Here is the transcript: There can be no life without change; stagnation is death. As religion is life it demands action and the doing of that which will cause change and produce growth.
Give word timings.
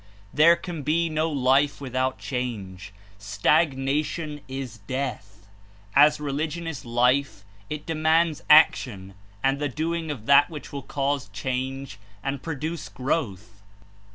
There 0.33 0.55
can 0.55 0.81
be 0.81 1.09
no 1.09 1.29
life 1.29 1.79
without 1.79 2.17
change; 2.17 2.91
stagnation 3.19 4.41
is 4.47 4.79
death. 4.79 5.47
As 5.95 6.19
religion 6.19 6.65
is 6.65 6.83
life 6.85 7.45
it 7.69 7.85
demands 7.85 8.41
action 8.49 9.13
and 9.43 9.59
the 9.59 9.69
doing 9.69 10.09
of 10.09 10.25
that 10.25 10.49
which 10.49 10.73
will 10.73 10.81
cause 10.81 11.29
change 11.29 11.99
and 12.23 12.41
produce 12.41 12.89
growth. 12.89 13.61